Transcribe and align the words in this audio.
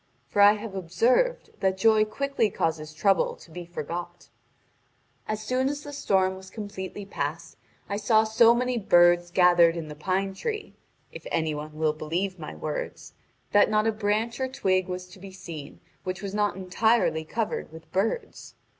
For 0.29 0.41
I 0.41 0.53
have 0.53 0.73
observed 0.73 1.51
that 1.59 1.77
joy 1.77 2.05
quickly 2.05 2.49
causes 2.49 2.91
trouble 2.91 3.35
to 3.35 3.51
be 3.51 3.67
forgot. 3.67 4.29
As 5.27 5.43
soon 5.43 5.69
as 5.69 5.83
the 5.83 5.93
storm 5.93 6.35
was 6.35 6.49
completely 6.49 7.05
past, 7.05 7.55
I 7.87 7.97
saw 7.97 8.23
so 8.23 8.55
many 8.55 8.79
birds 8.79 9.29
gathered 9.29 9.77
in 9.77 9.89
the 9.89 9.95
pine 9.95 10.33
tree 10.33 10.73
(if 11.11 11.27
any 11.29 11.53
one 11.53 11.75
will 11.77 11.93
believe 11.93 12.39
my 12.39 12.55
words) 12.55 13.13
that 13.51 13.69
not 13.69 13.85
a 13.85 13.91
branch 13.91 14.39
or 14.39 14.47
twig 14.47 14.87
was 14.87 15.05
to 15.09 15.19
be 15.19 15.31
seen 15.31 15.79
which 16.03 16.23
was 16.23 16.33
not 16.33 16.55
entirely 16.55 17.23
covered 17.23 17.71
with 17.71 17.91
birds. 17.91 18.55